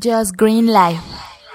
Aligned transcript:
Just 0.00 0.36
Green 0.38 0.66
Live. 0.68 1.00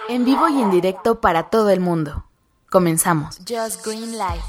En 0.10 0.24
vivo 0.24 0.48
y 0.48 0.62
en 0.62 0.70
directo 0.70 1.20
para 1.20 1.50
todo 1.50 1.72
el 1.72 1.80
mundo. 1.80 2.26
Comenzamos. 2.70 3.40
Just 3.40 3.84
Green 3.84 4.12
Live. 4.12 4.44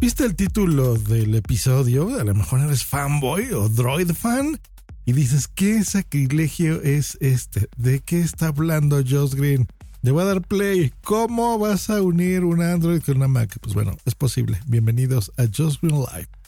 ¿Viste 0.00 0.24
el 0.24 0.34
título 0.34 0.94
del 0.94 1.34
episodio? 1.34 2.18
A 2.18 2.24
lo 2.24 2.34
mejor 2.34 2.60
eres 2.60 2.84
fanboy 2.84 3.52
o 3.52 3.68
droid 3.68 4.12
fan. 4.12 4.58
Y 5.04 5.12
dices, 5.12 5.48
¿qué 5.48 5.84
sacrilegio 5.84 6.80
es 6.82 7.18
este? 7.20 7.68
¿De 7.76 8.00
qué 8.00 8.20
está 8.20 8.48
hablando 8.48 9.02
Just 9.06 9.34
Green? 9.34 9.66
Le 10.00 10.12
voy 10.12 10.22
a 10.22 10.26
dar 10.26 10.40
play. 10.40 10.94
¿Cómo 11.04 11.58
vas 11.58 11.90
a 11.90 12.00
unir 12.00 12.44
un 12.44 12.62
Android 12.62 13.02
con 13.02 13.18
una 13.18 13.28
Mac? 13.28 13.58
Pues 13.60 13.74
bueno, 13.74 13.96
es 14.06 14.14
posible. 14.14 14.60
Bienvenidos 14.66 15.30
a 15.36 15.42
Just 15.54 15.82
Green 15.82 15.98
Live. 15.98 16.39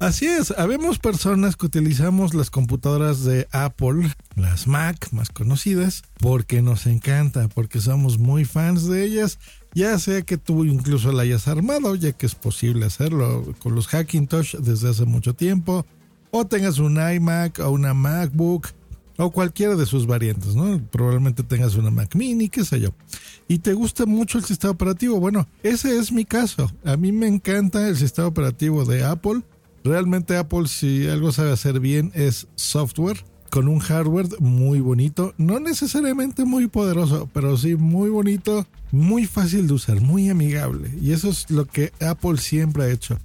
Así 0.00 0.24
es, 0.24 0.50
habemos 0.52 0.98
personas 0.98 1.56
que 1.56 1.66
utilizamos 1.66 2.32
las 2.32 2.48
computadoras 2.48 3.22
de 3.22 3.46
Apple, 3.52 4.10
las 4.34 4.66
Mac 4.66 5.12
más 5.12 5.28
conocidas, 5.28 6.04
porque 6.18 6.62
nos 6.62 6.86
encanta, 6.86 7.48
porque 7.48 7.82
somos 7.82 8.18
muy 8.18 8.46
fans 8.46 8.86
de 8.86 9.04
ellas, 9.04 9.38
ya 9.74 9.98
sea 9.98 10.22
que 10.22 10.38
tú 10.38 10.64
incluso 10.64 11.12
la 11.12 11.24
hayas 11.24 11.48
armado, 11.48 11.96
ya 11.96 12.12
que 12.12 12.24
es 12.24 12.34
posible 12.34 12.86
hacerlo 12.86 13.54
con 13.58 13.74
los 13.74 13.88
Hackintosh 13.88 14.56
desde 14.56 14.88
hace 14.88 15.04
mucho 15.04 15.34
tiempo, 15.34 15.84
o 16.30 16.46
tengas 16.46 16.78
un 16.78 16.96
iMac 16.96 17.58
o 17.58 17.70
una 17.70 17.92
MacBook 17.92 18.68
o 19.18 19.30
cualquiera 19.30 19.76
de 19.76 19.84
sus 19.84 20.06
variantes, 20.06 20.54
¿no? 20.54 20.82
Probablemente 20.90 21.42
tengas 21.42 21.74
una 21.74 21.90
Mac 21.90 22.14
mini, 22.14 22.48
qué 22.48 22.64
sé 22.64 22.80
yo. 22.80 22.94
Y 23.48 23.58
te 23.58 23.74
gusta 23.74 24.06
mucho 24.06 24.38
el 24.38 24.44
sistema 24.44 24.70
operativo. 24.70 25.20
Bueno, 25.20 25.46
ese 25.62 25.98
es 25.98 26.10
mi 26.10 26.24
caso. 26.24 26.72
A 26.86 26.96
mí 26.96 27.12
me 27.12 27.26
encanta 27.26 27.86
el 27.86 27.98
sistema 27.98 28.28
operativo 28.28 28.86
de 28.86 29.04
Apple 29.04 29.42
Realmente 29.84 30.36
Apple 30.36 30.68
si 30.68 31.08
algo 31.08 31.32
sabe 31.32 31.52
hacer 31.52 31.80
bien 31.80 32.12
es 32.14 32.48
software 32.54 33.24
con 33.50 33.66
un 33.66 33.80
hardware 33.80 34.28
muy 34.38 34.80
bonito, 34.80 35.34
no 35.36 35.58
necesariamente 35.58 36.44
muy 36.44 36.68
poderoso, 36.68 37.28
pero 37.32 37.56
sí 37.56 37.74
muy 37.74 38.08
bonito, 38.08 38.66
muy 38.92 39.26
fácil 39.26 39.66
de 39.66 39.74
usar, 39.74 40.00
muy 40.00 40.28
amigable. 40.28 40.90
Y 41.00 41.12
eso 41.12 41.30
es 41.30 41.50
lo 41.50 41.66
que 41.66 41.92
Apple 42.00 42.38
siempre 42.38 42.84
ha 42.84 42.90
hecho 42.90 43.18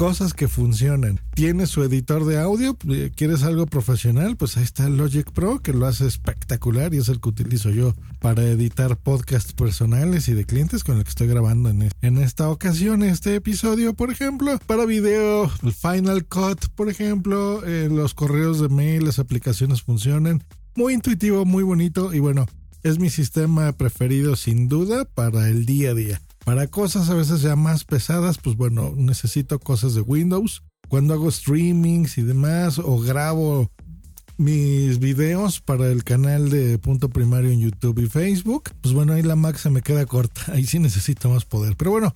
cosas 0.00 0.32
que 0.32 0.48
funcionan. 0.48 1.20
Tienes 1.34 1.68
su 1.68 1.82
editor 1.82 2.24
de 2.24 2.40
audio, 2.40 2.74
eh, 2.88 3.12
quieres 3.14 3.42
algo 3.42 3.66
profesional, 3.66 4.34
pues 4.38 4.56
ahí 4.56 4.62
está 4.62 4.88
Logic 4.88 5.30
Pro 5.30 5.58
que 5.58 5.74
lo 5.74 5.84
hace 5.84 6.06
espectacular 6.06 6.94
y 6.94 6.96
es 6.96 7.10
el 7.10 7.20
que 7.20 7.28
utilizo 7.28 7.68
yo 7.68 7.92
para 8.18 8.42
editar 8.44 8.96
podcasts 8.96 9.52
personales 9.52 10.26
y 10.28 10.32
de 10.32 10.46
clientes 10.46 10.84
con 10.84 10.96
el 10.96 11.04
que 11.04 11.10
estoy 11.10 11.26
grabando 11.26 11.68
en, 11.68 11.90
en 12.00 12.16
esta 12.16 12.48
ocasión 12.48 13.02
este 13.02 13.34
episodio, 13.34 13.92
por 13.92 14.10
ejemplo, 14.10 14.58
para 14.66 14.86
video, 14.86 15.52
el 15.62 15.74
Final 15.74 16.24
Cut, 16.24 16.68
por 16.74 16.88
ejemplo, 16.88 17.62
eh, 17.66 17.90
los 17.92 18.14
correos 18.14 18.58
de 18.58 18.70
mail, 18.70 19.04
las 19.04 19.18
aplicaciones 19.18 19.82
funcionan. 19.82 20.42
Muy 20.76 20.94
intuitivo, 20.94 21.44
muy 21.44 21.62
bonito 21.62 22.14
y 22.14 22.20
bueno, 22.20 22.46
es 22.82 22.98
mi 22.98 23.10
sistema 23.10 23.70
preferido 23.72 24.34
sin 24.34 24.66
duda 24.66 25.04
para 25.04 25.50
el 25.50 25.66
día 25.66 25.90
a 25.90 25.94
día. 25.94 26.22
Para 26.44 26.66
cosas 26.68 27.10
a 27.10 27.14
veces 27.14 27.42
ya 27.42 27.56
más 27.56 27.84
pesadas, 27.84 28.38
pues 28.38 28.56
bueno, 28.56 28.92
necesito 28.96 29.58
cosas 29.58 29.94
de 29.94 30.00
Windows. 30.00 30.62
Cuando 30.88 31.14
hago 31.14 31.30
streamings 31.30 32.18
y 32.18 32.22
demás, 32.22 32.78
o 32.78 32.98
grabo 32.98 33.70
mis 34.36 34.98
videos 34.98 35.60
para 35.60 35.88
el 35.88 36.02
canal 36.02 36.48
de 36.48 36.78
punto 36.78 37.10
primario 37.10 37.50
en 37.50 37.60
YouTube 37.60 37.98
y 38.00 38.08
Facebook, 38.08 38.70
pues 38.80 38.94
bueno, 38.94 39.12
ahí 39.12 39.22
la 39.22 39.36
Mac 39.36 39.56
se 39.56 39.68
me 39.68 39.82
queda 39.82 40.06
corta. 40.06 40.40
Ahí 40.52 40.64
sí 40.64 40.78
necesito 40.78 41.28
más 41.28 41.44
poder. 41.44 41.76
Pero 41.76 41.90
bueno, 41.90 42.12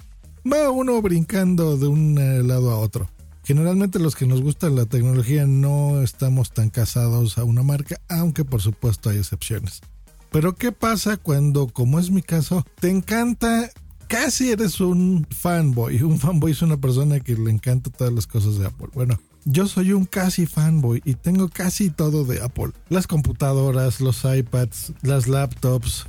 va 0.50 0.70
uno 0.70 1.00
brincando 1.02 1.76
de 1.76 1.86
un 1.86 2.18
eh, 2.18 2.42
lado 2.42 2.70
a 2.70 2.78
otro. 2.78 3.10
Generalmente 3.44 3.98
los 3.98 4.16
que 4.16 4.26
nos 4.26 4.40
gusta 4.40 4.70
la 4.70 4.86
tecnología 4.86 5.46
no 5.46 6.00
estamos 6.00 6.50
tan 6.52 6.70
casados 6.70 7.36
a 7.36 7.44
una 7.44 7.62
marca, 7.62 8.00
aunque 8.08 8.42
por 8.42 8.62
supuesto 8.62 9.10
hay 9.10 9.18
excepciones. 9.18 9.82
Pero 10.30 10.56
¿qué 10.56 10.72
pasa 10.72 11.18
cuando, 11.18 11.68
como 11.68 11.98
es 11.98 12.10
mi 12.10 12.22
caso, 12.22 12.64
te 12.80 12.88
encanta 12.88 13.70
casi 14.14 14.52
eres 14.52 14.80
un 14.80 15.26
fanboy. 15.28 16.00
Un 16.02 16.20
fanboy 16.20 16.52
es 16.52 16.62
una 16.62 16.76
persona 16.76 17.18
que 17.18 17.34
le 17.34 17.50
encanta 17.50 17.90
todas 17.90 18.12
las 18.12 18.28
cosas 18.28 18.58
de 18.58 18.66
Apple. 18.66 18.86
Bueno, 18.94 19.18
yo 19.44 19.66
soy 19.66 19.92
un 19.92 20.04
casi 20.04 20.46
fanboy 20.46 21.02
y 21.04 21.14
tengo 21.14 21.48
casi 21.48 21.90
todo 21.90 22.24
de 22.24 22.40
Apple. 22.40 22.70
Las 22.88 23.08
computadoras, 23.08 24.00
los 24.00 24.24
iPads, 24.24 24.92
las 25.02 25.26
laptops, 25.26 26.06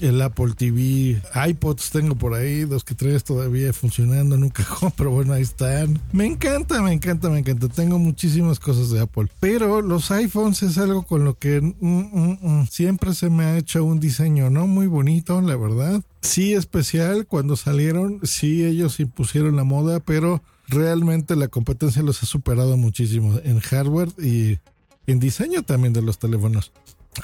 el 0.00 0.20
Apple 0.20 0.54
TV, 0.56 1.22
iPods 1.48 1.90
tengo 1.90 2.16
por 2.16 2.34
ahí, 2.34 2.62
dos 2.62 2.82
que 2.82 2.96
tres 2.96 3.22
todavía 3.22 3.72
funcionando 3.72 4.34
en 4.34 4.42
un 4.42 4.50
cajón, 4.50 4.92
pero 4.96 5.12
bueno, 5.12 5.32
ahí 5.32 5.42
están. 5.42 6.00
Me 6.12 6.26
encanta, 6.26 6.82
me 6.82 6.92
encanta, 6.92 7.30
me 7.30 7.38
encanta. 7.38 7.68
Tengo 7.68 8.00
muchísimas 8.00 8.58
cosas 8.58 8.90
de 8.90 9.00
Apple, 9.00 9.28
pero 9.38 9.80
los 9.80 10.10
iPhones 10.10 10.62
es 10.64 10.76
algo 10.78 11.04
con 11.04 11.24
lo 11.24 11.38
que 11.38 11.60
mm, 11.60 11.74
mm, 11.80 12.38
mm, 12.42 12.66
siempre 12.66 13.14
se 13.14 13.30
me 13.30 13.44
ha 13.44 13.56
hecho 13.56 13.84
un 13.84 14.00
diseño, 14.00 14.50
¿no? 14.50 14.66
Muy 14.66 14.88
bonito, 14.88 15.40
la 15.40 15.56
verdad. 15.56 16.02
Sí 16.24 16.54
especial 16.54 17.26
cuando 17.26 17.54
salieron, 17.54 18.18
sí 18.22 18.64
ellos 18.64 18.98
impusieron 18.98 19.56
la 19.56 19.64
moda, 19.64 20.00
pero 20.00 20.42
realmente 20.68 21.36
la 21.36 21.48
competencia 21.48 22.02
los 22.02 22.22
ha 22.22 22.26
superado 22.26 22.78
muchísimo 22.78 23.38
en 23.44 23.60
hardware 23.60 24.08
y 24.18 24.58
en 25.06 25.20
diseño 25.20 25.64
también 25.64 25.92
de 25.92 26.00
los 26.00 26.18
teléfonos. 26.18 26.72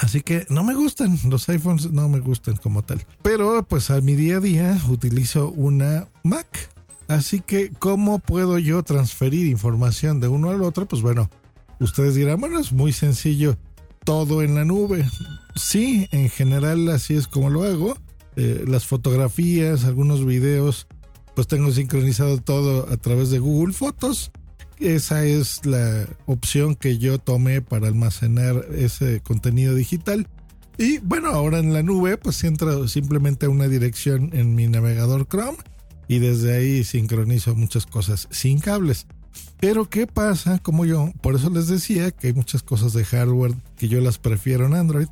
Así 0.01 0.21
que 0.21 0.45
no 0.51 0.65
me 0.65 0.75
gustan, 0.75 1.19
los 1.31 1.49
iPhones 1.49 1.91
no 1.91 2.11
me 2.11 2.21
gustan 2.21 2.57
como 2.57 2.83
tal. 2.83 3.03
Pero 3.23 3.67
pues 3.67 3.91
a 3.91 4.03
mi 4.03 4.15
día 4.15 4.37
a 4.37 4.41
día 4.41 4.79
utilizo 4.91 5.49
una 5.49 6.07
Mac. 6.23 6.71
Así 7.09 7.41
que, 7.41 7.71
¿cómo 7.79 8.19
puedo 8.19 8.59
yo 8.59 8.83
transferir 8.83 9.47
información 9.47 10.21
de 10.21 10.29
uno 10.29 10.51
al 10.51 10.63
otro? 10.63 10.87
Pues 10.87 11.01
bueno, 11.01 11.31
ustedes 11.81 12.17
dirán, 12.17 12.39
bueno, 12.39 12.61
es 12.61 12.71
muy 12.71 12.93
sencillo, 12.93 13.57
todo 14.05 14.43
en 14.43 14.55
la 14.57 14.67
nube. 14.67 15.09
Sí, 15.57 16.07
en 16.13 16.29
general 16.29 16.87
así 16.91 17.15
es 17.15 17.27
como 17.27 17.49
lo 17.49 17.65
hago. 17.65 17.97
Eh, 18.37 18.65
las 18.67 18.87
fotografías, 18.87 19.85
algunos 19.85 20.25
videos, 20.25 20.87
pues 21.35 21.47
tengo 21.47 21.71
sincronizado 21.71 22.39
todo 22.39 22.89
a 22.91 22.97
través 22.97 23.31
de 23.31 23.39
Google 23.39 23.73
Fotos 23.73 24.31
esa 24.81 25.27
es 25.27 25.67
la 25.67 26.07
opción 26.25 26.75
que 26.75 26.97
yo 26.97 27.19
tomé 27.19 27.61
para 27.61 27.87
almacenar 27.87 28.65
ese 28.75 29.21
contenido 29.21 29.75
digital. 29.75 30.27
Y 30.79 30.99
bueno, 30.99 31.29
ahora 31.29 31.59
en 31.59 31.75
la 31.75 31.83
nube, 31.83 32.17
pues 32.17 32.43
entro 32.45 32.89
simplemente 32.89 33.45
a 33.45 33.51
una 33.51 33.69
dirección 33.69 34.31
en 34.33 34.55
mi 34.55 34.69
navegador 34.69 35.29
Chrome 35.29 35.59
y 36.09 36.19
desde 36.19 36.57
ahí 36.57 36.83
sincronizo 36.85 37.55
muchas 37.55 37.85
cosas 37.85 38.27
sin 38.31 38.59
cables. 38.59 39.07
Pero 39.61 39.91
¿qué 39.91 40.07
pasa? 40.07 40.59
Como 40.61 40.87
yo, 40.87 41.13
por 41.21 41.35
eso 41.35 41.51
les 41.51 41.69
decía 41.69 42.11
que 42.11 42.29
hay 42.29 42.33
muchas 42.33 42.63
cosas 42.63 42.95
de 42.95 43.05
hardware 43.05 43.55
que 43.77 43.89
yo 43.89 44.01
las 44.01 44.17
prefiero 44.17 44.65
en 44.65 44.73
Android, 44.73 45.09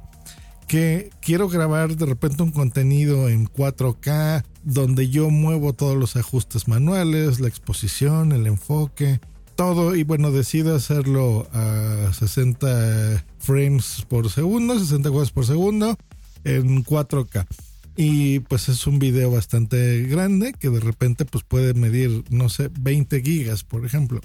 que 0.69 1.11
quiero 1.21 1.49
grabar 1.49 1.97
de 1.97 2.07
repente 2.07 2.43
un 2.43 2.53
contenido 2.53 3.29
en 3.29 3.47
4K 3.49 4.45
donde 4.63 5.09
yo 5.09 5.31
muevo 5.31 5.73
todos 5.73 5.97
los 5.97 6.15
ajustes 6.17 6.69
manuales, 6.69 7.41
la 7.41 7.49
exposición, 7.49 8.33
el 8.33 8.47
enfoque, 8.47 9.19
todo 9.57 9.97
y 9.97 10.05
bueno, 10.05 10.31
decido 10.31 10.77
hacerlo 10.77 11.49
a 11.53 12.13
60 12.13 13.25
frames 13.39 14.05
por 14.09 14.31
segundo, 14.31 14.79
60 14.79 15.11
cuadros 15.11 15.33
por 15.33 15.47
segundo 15.47 15.97
en 16.45 16.85
4K. 16.85 17.47
Y 17.97 18.41
pues 18.41 18.69
es 18.69 18.87
un 18.87 18.99
video 19.01 19.33
bastante 19.33 20.03
grande 20.03 20.53
que 20.53 20.71
de 20.71 20.81
repente 20.81 21.25
pues 21.25 21.43
puede 21.43 21.75
medir, 21.75 22.25
no 22.31 22.49
sé, 22.51 22.71
20 22.79 23.23
gigas, 23.23 23.65
por 23.65 23.85
ejemplo. 23.85 24.21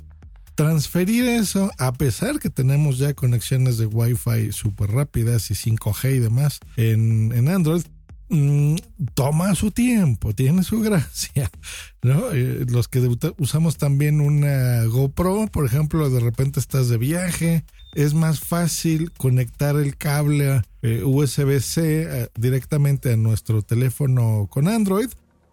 Transferir 0.56 1.26
eso, 1.26 1.72
a 1.78 1.94
pesar 1.94 2.40
que 2.40 2.50
tenemos 2.50 2.98
ya 2.98 3.14
conexiones 3.14 3.78
de 3.78 3.86
Wi-Fi 3.86 4.52
súper 4.52 4.92
rápidas 4.92 5.50
y 5.52 5.56
5G 5.56 6.16
y 6.16 6.20
demás 6.20 6.60
en, 6.78 7.32
en 7.32 7.50
Android, 7.50 7.84
Mm, 8.30 8.78
toma 9.14 9.54
su 9.54 9.70
tiempo, 9.70 10.34
tiene 10.34 10.64
su 10.64 10.80
gracia, 10.80 11.52
¿no? 12.02 12.32
Eh, 12.32 12.66
los 12.68 12.88
que 12.88 13.00
usamos 13.38 13.78
también 13.78 14.22
una 14.22 14.86
GoPro, 14.86 15.46
por 15.52 15.68
ejemplo, 15.68 16.10
de 16.10 16.20
repente 16.20 16.60
estás 16.60 16.90
de 16.90 16.98
viaje, 16.98 17.64
es 17.94 18.16
más 18.16 18.40
fácil 18.40 19.12
conectar 19.12 19.76
el 19.76 19.98
cable 19.98 20.64
eh, 20.82 21.04
USB-C 21.04 21.82
eh, 21.84 22.28
directamente 22.34 23.14
a 23.14 23.18
nuestro 23.18 23.62
teléfono 23.62 24.48
con 24.50 24.68
Android 24.68 25.10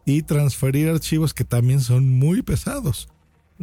y 0.07 0.23
transferir 0.23 0.89
archivos 0.89 1.35
que 1.35 1.45
también 1.45 1.81
son 1.81 2.09
muy 2.09 2.41
pesados. 2.41 3.09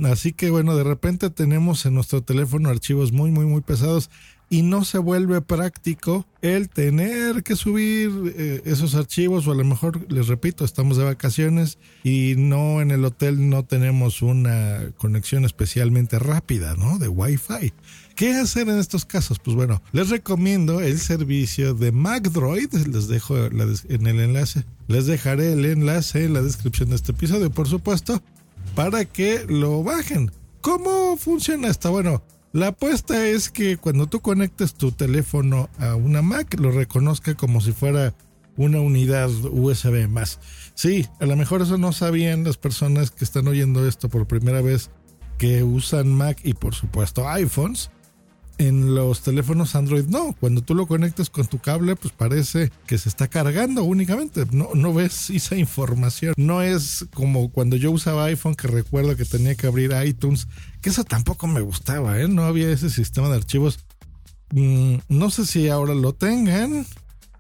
Así 0.04 0.34
que 0.34 0.50
bueno, 0.50 0.76
de 0.76 0.84
repente 0.84 1.30
tenemos 1.30 1.86
en 1.86 1.96
nuestro 1.96 2.22
teléfono 2.22 2.70
archivos 2.70 3.12
muy, 3.12 3.32
muy, 3.32 3.46
muy 3.46 3.62
pesados 3.62 4.10
y 4.50 4.62
no 4.62 4.86
se 4.86 4.98
vuelve 4.98 5.42
práctico 5.42 6.26
el 6.42 6.70
tener 6.70 7.44
que 7.44 7.56
subir 7.56 8.34
eh, 8.38 8.62
esos 8.66 8.96
archivos 8.96 9.48
o 9.48 9.52
a 9.52 9.56
lo 9.56 9.66
mejor, 9.66 10.12
les 10.12 10.28
repito, 10.28 10.64
estamos 10.64 10.98
de 10.98 11.04
vacaciones 11.04 11.78
y 12.04 12.36
no 12.38 12.82
en 12.82 12.92
el 12.92 13.04
hotel 13.04 13.50
no 13.50 13.64
tenemos 13.66 14.22
una 14.22 14.92
conexión 14.98 15.44
especialmente 15.44 16.20
rápida, 16.20 16.76
¿no? 16.76 16.98
De 16.98 17.10
Wi-Fi. 17.10 17.74
¿Qué 18.16 18.36
hacer 18.36 18.70
en 18.70 18.80
estos 18.80 19.06
casos? 19.06 19.40
Pues 19.40 19.56
bueno, 19.56 19.82
les 19.92 20.10
recomiendo 20.10 20.82
el 20.82 21.00
servicio 21.00 21.74
de 21.74 21.92
MacDroid, 21.92 22.72
les 22.74 23.08
dejo 23.08 23.36
en 23.38 24.08
el 24.08 24.20
enlace, 24.20 24.64
les 24.88 25.06
dejaré 25.06 25.54
el 25.54 25.66
enlace 25.66 26.26
en 26.26 26.34
la 26.34 26.42
descripción 26.42 26.90
de 26.90 26.96
este 26.96 27.12
episodio, 27.12 27.52
por 27.52 27.68
supuesto, 27.68 28.22
para 28.77 29.06
que 29.06 29.44
lo 29.50 29.81
bajen. 29.83 30.31
¿Cómo 30.62 31.18
funciona 31.18 31.68
esto? 31.69 31.91
Bueno, 31.91 32.21
La 32.53 32.68
apuesta 32.68 33.27
es 33.27 33.50
que 33.50 33.77
cuando 33.77 34.06
tú 34.06 34.19
conectes 34.19 34.75
tu 34.75 34.91
teléfono 34.91 35.68
a 35.79 35.95
una 35.95 36.21
Mac, 36.21 36.59
lo 36.59 36.71
reconozca 36.71 37.33
como 37.33 37.59
si 37.59 37.71
fuera 37.71 38.13
una 38.56 38.79
unidad 38.79 39.29
USB 39.29 40.07
más. 40.07 40.39
Sí, 40.75 41.07
a 41.19 41.25
lo 41.25 41.35
mejor 41.35 41.63
eso 41.63 41.77
no 41.79 41.91
sabían 41.91 42.44
las 42.44 42.57
personas 42.57 43.09
que 43.09 43.25
están 43.25 43.47
oyendo 43.47 43.88
esto 43.88 44.09
por 44.09 44.27
primera 44.27 44.62
vez 44.62 44.91
que 45.39 45.63
usan 45.63 46.13
Mac 46.13 46.39
y 46.44 46.53
por 46.53 46.75
supuesto 46.75 47.27
iPhones. 47.27 47.89
En 48.59 48.95
los 48.95 49.21
teléfonos 49.21 49.75
Android 49.75 50.06
no, 50.06 50.36
cuando 50.39 50.62
tú 50.62 50.74
lo 50.74 50.88
conectas 50.88 51.30
con 51.30 51.45
tu 51.45 51.59
cable 51.59 51.95
pues 51.95 52.12
parece 52.12 52.71
que 52.88 52.98
se 52.98 53.07
está 53.07 53.27
cargando 53.27 53.83
únicamente, 53.83 54.45
no, 54.51 54.69
no 54.74 54.94
ves 54.94 55.30
esa 55.30 55.56
información, 55.56 56.33
no 56.38 56.63
es 56.63 57.06
como 57.13 57.51
cuando 57.51 57.75
yo 57.75 57.92
usaba 57.92 58.25
iPhone 58.25 58.56
que 58.56 58.68
recuerdo 58.68 59.15
que 59.15 59.25
tenía 59.25 59.54
que 59.54 59.68
abrir 59.68 59.92
iTunes, 60.04 60.48
que 60.81 60.89
eso 60.89 61.04
tampoco 61.04 61.45
me 61.45 61.62
gustaba, 61.62 62.19
¿eh? 62.19 62.27
no 62.27 62.44
había 62.44 62.71
ese 62.71 62.89
sistema 62.89 63.30
de 63.30 63.36
archivos, 63.36 63.80
mm, 64.51 64.95
no 65.07 65.30
sé 65.30 65.45
si 65.45 65.69
ahora 65.69 65.94
lo 65.94 66.13
tengan, 66.13 66.86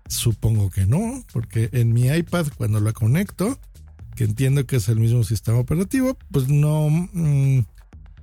supongo 0.07 0.69
que 0.69 0.85
no, 0.85 1.23
porque 1.33 1.69
en 1.71 1.93
mi 1.93 2.09
iPad 2.09 2.45
cuando 2.57 2.79
lo 2.79 2.93
conecto, 2.93 3.57
que 4.15 4.25
entiendo 4.25 4.67
que 4.67 4.75
es 4.75 4.87
el 4.87 4.99
mismo 4.99 5.23
sistema 5.23 5.57
operativo, 5.57 6.15
pues 6.31 6.47
no... 6.47 6.89
Mm, 7.13 7.61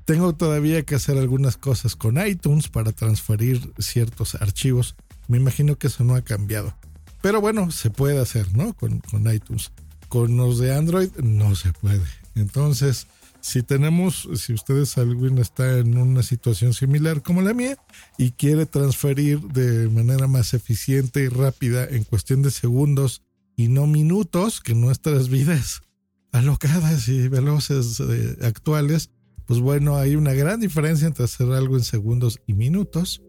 tengo 0.05 0.35
todavía 0.35 0.83
que 0.83 0.95
hacer 0.95 1.19
algunas 1.19 1.56
cosas 1.56 1.97
con 1.97 2.25
iTunes 2.25 2.69
para 2.69 2.93
transferir 2.93 3.73
ciertos 3.79 4.35
archivos. 4.35 4.97
Me 5.29 5.39
imagino 5.39 5.77
que 5.77 5.87
eso 5.87 6.05
no 6.05 6.15
ha 6.15 6.23
cambiado. 6.23 6.77
Pero 7.23 7.41
bueno, 7.41 7.71
se 7.71 7.91
puede 7.91 8.21
hacer, 8.21 8.55
¿no? 8.55 8.75
Con, 8.75 9.01
iTunes. 9.33 9.73
Con 10.09 10.37
los 10.37 10.59
de 10.59 10.75
Android 10.75 11.11
no 11.23 11.55
se 11.55 11.73
puede. 11.73 12.05
Entonces, 12.35 13.06
si 13.41 13.62
tenemos, 13.62 14.29
si 14.37 14.53
ustedes 14.53 14.99
alguien 14.99 15.39
está 15.39 15.79
en 15.79 15.97
una 15.97 16.23
situación 16.23 16.75
similar 16.75 17.23
como 17.23 17.41
la 17.41 17.55
mía 17.55 17.79
y 18.19 18.33
quiere 18.33 18.67
transferir 18.67 19.41
de 19.41 19.89
manera 19.89 20.27
más 20.27 20.53
eficiente 20.53 21.23
y 21.23 21.29
rápida 21.29 21.87
en 21.87 22.05
cuestión 22.05 22.43
de 22.43 22.50
segundos 22.50 23.23
y 23.57 23.69
no 23.69 23.87
minutos, 23.87 24.61
que 24.61 24.75
nuestras 24.75 25.31
vidas 25.31 25.81
alocadas 26.33 27.09
y 27.09 27.29
veloces 27.29 28.00
eh, 28.00 28.37
actuales 28.43 29.11
pues 29.46 29.61
bueno, 29.61 29.96
hay 29.96 30.17
una 30.17 30.32
gran 30.32 30.61
diferencia 30.61 31.06
entre 31.06 31.25
hacer 31.25 31.50
algo 31.52 31.76
en 31.76 31.85
segundos 31.85 32.41
y 32.46 32.55
minutos, 32.55 33.23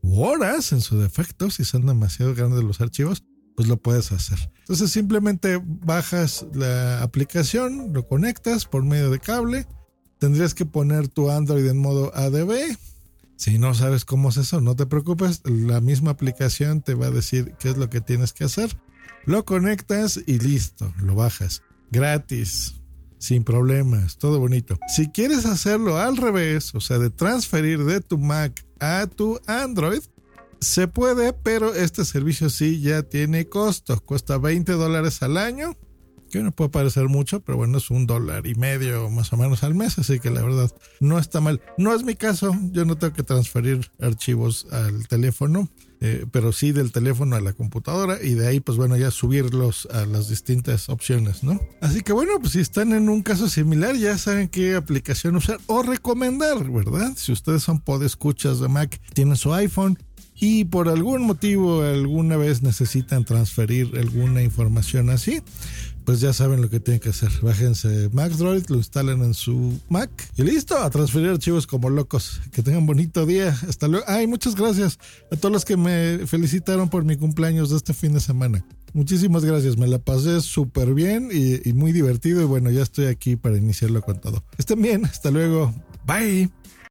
u 0.00 0.22
horas 0.22 0.72
en 0.72 0.80
su 0.80 0.98
defecto, 0.98 1.50
si 1.50 1.64
son 1.64 1.86
demasiado 1.86 2.34
grandes 2.34 2.62
los 2.62 2.80
archivos, 2.80 3.24
pues 3.56 3.68
lo 3.68 3.76
puedes 3.76 4.12
hacer. 4.12 4.50
Entonces 4.60 4.90
simplemente 4.90 5.60
bajas 5.64 6.46
la 6.54 7.02
aplicación, 7.02 7.92
lo 7.92 8.06
conectas 8.06 8.64
por 8.64 8.84
medio 8.84 9.10
de 9.10 9.18
cable, 9.18 9.66
tendrías 10.18 10.54
que 10.54 10.64
poner 10.64 11.08
tu 11.08 11.30
Android 11.30 11.66
en 11.66 11.78
modo 11.78 12.12
ADB. 12.14 12.76
Si 13.36 13.58
no 13.58 13.74
sabes 13.74 14.04
cómo 14.04 14.30
es 14.30 14.36
eso, 14.36 14.60
no 14.60 14.74
te 14.76 14.86
preocupes, 14.86 15.42
la 15.44 15.80
misma 15.80 16.12
aplicación 16.12 16.82
te 16.82 16.94
va 16.94 17.06
a 17.06 17.10
decir 17.10 17.54
qué 17.58 17.70
es 17.70 17.76
lo 17.76 17.90
que 17.90 18.00
tienes 18.00 18.32
que 18.32 18.44
hacer. 18.44 18.76
Lo 19.24 19.44
conectas 19.44 20.20
y 20.26 20.38
listo, 20.38 20.92
lo 20.98 21.14
bajas. 21.14 21.62
Gratis 21.90 22.78
sin 23.18 23.44
problemas, 23.44 24.18
todo 24.18 24.38
bonito. 24.38 24.78
Si 24.88 25.08
quieres 25.08 25.46
hacerlo 25.46 25.98
al 25.98 26.16
revés, 26.16 26.74
o 26.74 26.80
sea, 26.80 26.98
de 26.98 27.10
transferir 27.10 27.84
de 27.84 28.00
tu 28.00 28.18
Mac 28.18 28.64
a 28.80 29.06
tu 29.06 29.40
Android, 29.46 30.00
se 30.60 30.88
puede, 30.88 31.32
pero 31.32 31.74
este 31.74 32.04
servicio 32.04 32.50
sí 32.50 32.80
ya 32.80 33.02
tiene 33.02 33.48
costo. 33.48 33.98
Cuesta 34.00 34.38
20 34.38 34.72
dólares 34.72 35.22
al 35.22 35.36
año, 35.36 35.76
que 36.28 36.42
no 36.42 36.52
puede 36.52 36.70
parecer 36.70 37.08
mucho, 37.08 37.40
pero 37.40 37.58
bueno, 37.58 37.78
es 37.78 37.90
un 37.90 38.06
dólar 38.06 38.46
y 38.46 38.54
medio 38.54 39.10
más 39.10 39.32
o 39.32 39.36
menos 39.36 39.62
al 39.62 39.74
mes, 39.74 39.98
así 39.98 40.20
que 40.20 40.30
la 40.30 40.42
verdad 40.42 40.70
no 41.00 41.18
está 41.18 41.40
mal. 41.40 41.60
No 41.76 41.94
es 41.94 42.04
mi 42.04 42.14
caso, 42.14 42.54
yo 42.72 42.84
no 42.84 42.96
tengo 42.96 43.14
que 43.14 43.22
transferir 43.22 43.90
archivos 44.00 44.66
al 44.70 45.08
teléfono. 45.08 45.68
Eh, 46.00 46.26
pero 46.30 46.52
sí 46.52 46.70
del 46.70 46.92
teléfono 46.92 47.34
a 47.34 47.40
la 47.40 47.54
computadora 47.54 48.22
y 48.22 48.34
de 48.34 48.46
ahí 48.46 48.60
pues 48.60 48.78
bueno 48.78 48.96
ya 48.96 49.10
subirlos 49.10 49.88
a 49.90 50.06
las 50.06 50.28
distintas 50.28 50.88
opciones, 50.88 51.42
¿no? 51.42 51.60
Así 51.80 52.02
que 52.02 52.12
bueno, 52.12 52.34
pues 52.38 52.52
si 52.52 52.60
están 52.60 52.92
en 52.92 53.08
un 53.08 53.20
caso 53.22 53.48
similar 53.48 53.96
ya 53.96 54.16
saben 54.16 54.46
qué 54.46 54.76
aplicación 54.76 55.34
usar 55.34 55.58
o 55.66 55.82
recomendar, 55.82 56.70
¿verdad? 56.70 57.14
Si 57.16 57.32
ustedes 57.32 57.64
son 57.64 57.80
podescuchas 57.80 58.60
de 58.60 58.68
Mac, 58.68 59.00
tienen 59.12 59.34
su 59.34 59.52
iPhone 59.52 59.98
y 60.40 60.66
por 60.66 60.88
algún 60.88 61.22
motivo 61.22 61.82
alguna 61.82 62.36
vez 62.36 62.62
necesitan 62.62 63.24
transferir 63.24 63.90
alguna 63.98 64.42
información 64.42 65.10
así, 65.10 65.42
pues 66.08 66.20
ya 66.20 66.32
saben 66.32 66.62
lo 66.62 66.70
que 66.70 66.80
tienen 66.80 67.00
que 67.00 67.10
hacer. 67.10 67.30
Bájense 67.42 68.08
MacDroid, 68.14 68.64
lo 68.70 68.76
instalen 68.76 69.22
en 69.22 69.34
su 69.34 69.78
Mac 69.90 70.10
y 70.38 70.42
listo, 70.42 70.78
a 70.78 70.88
transferir 70.88 71.28
archivos 71.28 71.66
como 71.66 71.90
locos. 71.90 72.40
Que 72.50 72.62
tengan 72.62 72.86
bonito 72.86 73.26
día. 73.26 73.54
Hasta 73.68 73.88
luego. 73.88 74.06
Ay, 74.08 74.26
muchas 74.26 74.54
gracias 74.54 74.98
a 75.30 75.36
todos 75.36 75.52
los 75.52 75.66
que 75.66 75.76
me 75.76 76.26
felicitaron 76.26 76.88
por 76.88 77.04
mi 77.04 77.18
cumpleaños 77.18 77.68
de 77.68 77.76
este 77.76 77.92
fin 77.92 78.14
de 78.14 78.20
semana. 78.20 78.64
Muchísimas 78.94 79.44
gracias, 79.44 79.76
me 79.76 79.86
la 79.86 79.98
pasé 79.98 80.40
súper 80.40 80.94
bien 80.94 81.28
y, 81.30 81.68
y 81.68 81.74
muy 81.74 81.92
divertido 81.92 82.40
y 82.40 82.46
bueno, 82.46 82.70
ya 82.70 82.84
estoy 82.84 83.04
aquí 83.04 83.36
para 83.36 83.58
iniciarlo 83.58 84.00
con 84.00 84.18
todo. 84.18 84.42
Estén 84.56 84.80
bien, 84.80 85.04
hasta 85.04 85.30
luego. 85.30 85.74
Bye. 86.06 86.57